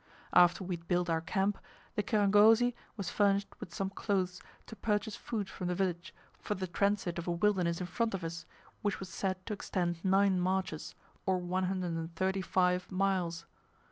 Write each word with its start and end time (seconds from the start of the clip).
After 0.33 0.63
we 0.63 0.77
had 0.77 0.87
built 0.87 1.11
our 1.11 1.21
camp, 1.21 1.59
the 1.93 2.01
kirangozi 2.01 2.73
was 2.97 3.11
furnished 3.11 3.49
with 3.59 3.71
some 3.71 3.91
cloths 3.91 4.41
to 4.65 4.75
purchase 4.75 5.15
food 5.15 5.47
from 5.47 5.67
the 5.67 5.75
village 5.75 6.11
for 6.39 6.55
the 6.55 6.65
transit 6.65 7.19
of 7.19 7.27
a 7.27 7.31
wilderness 7.31 7.79
in 7.79 7.85
front 7.85 8.15
of 8.15 8.23
us, 8.23 8.47
which 8.81 8.99
was 8.99 9.09
said 9.09 9.45
to 9.45 9.53
extend 9.53 10.03
nine 10.03 10.39
marches, 10.39 10.95
or 11.27 11.37
135 11.37 12.91
miles. 12.91 13.45